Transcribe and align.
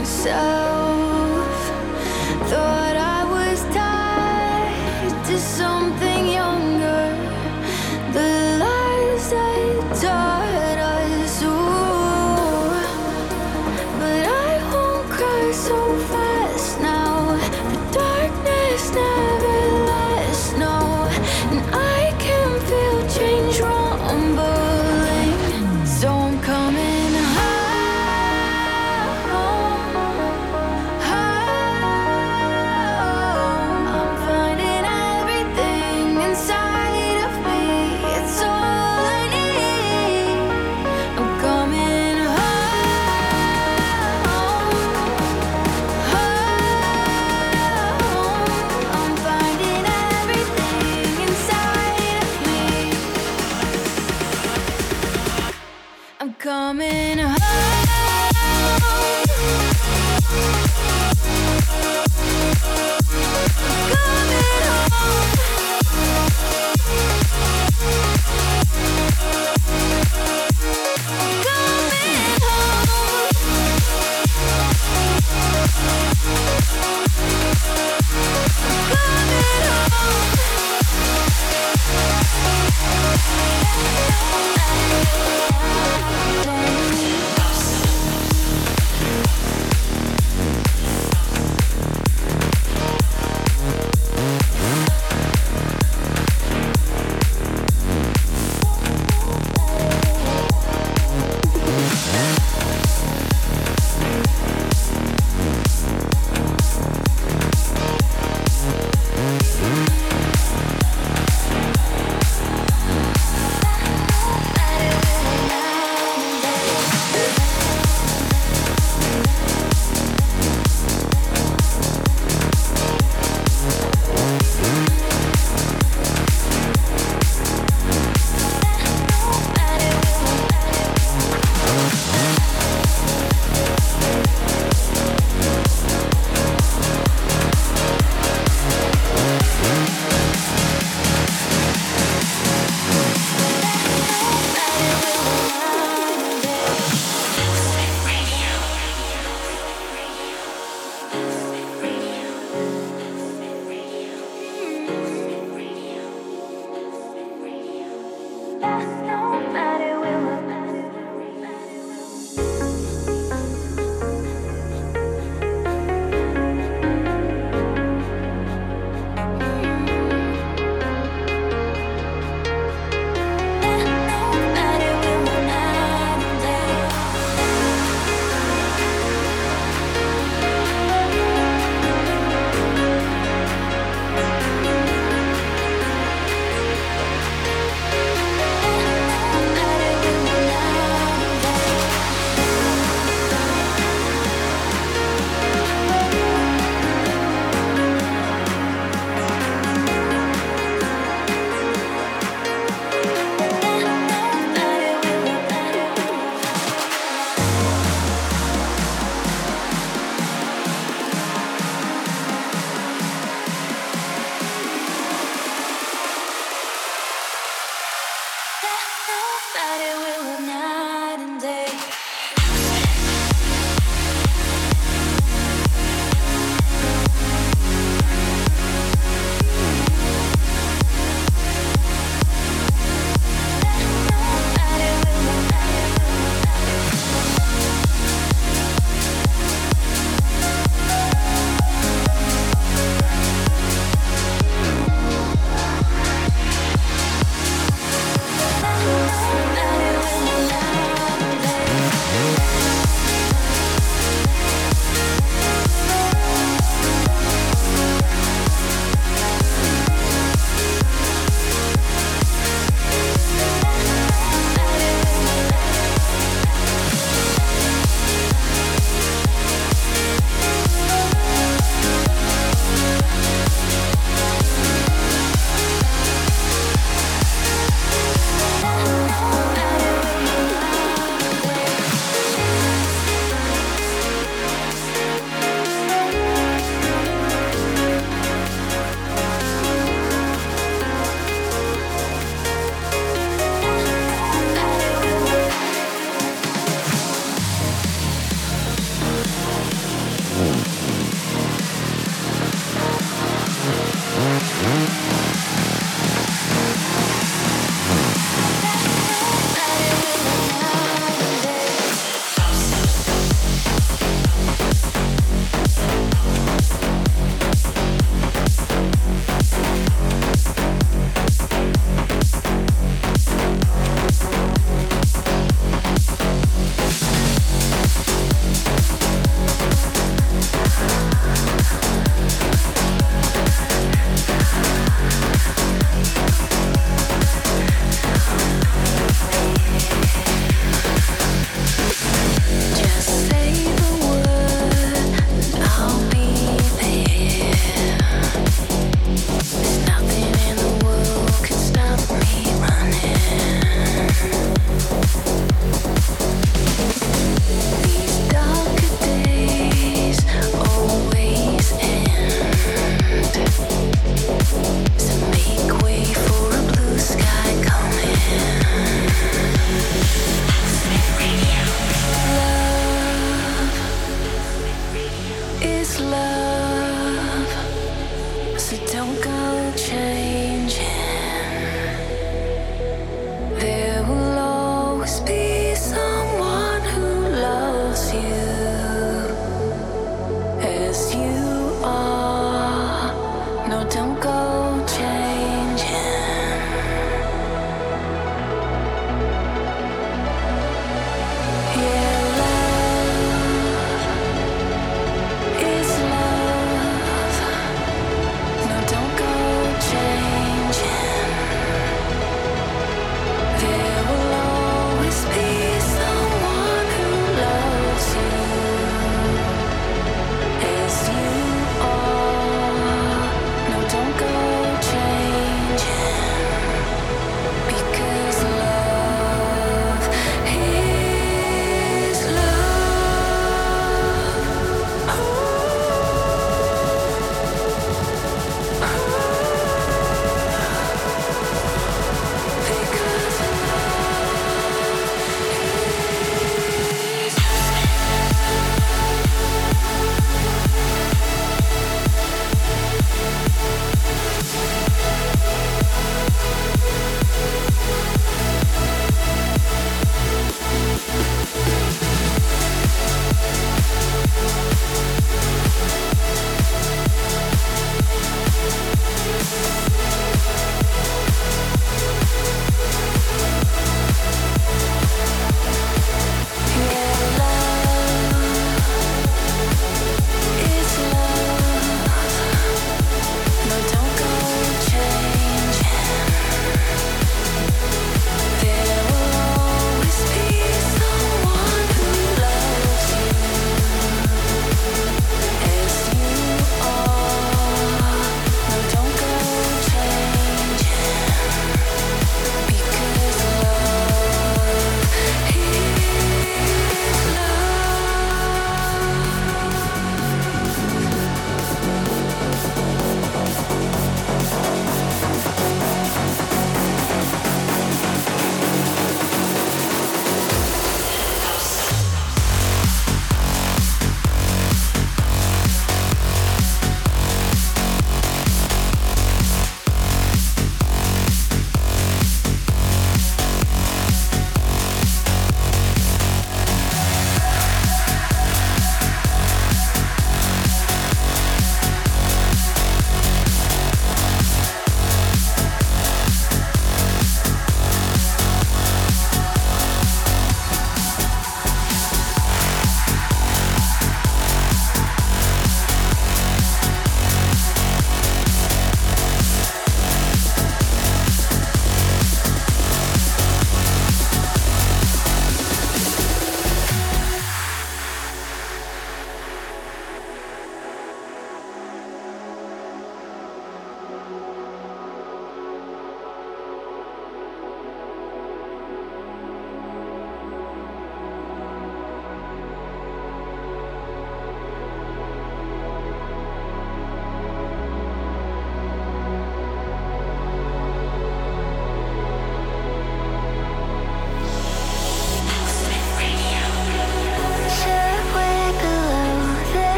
myself. 0.00 0.79